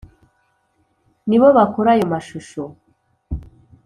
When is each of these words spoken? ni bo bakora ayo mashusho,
ni 1.27 1.37
bo 1.41 1.47
bakora 1.57 1.89
ayo 1.95 2.05
mashusho, 2.13 2.63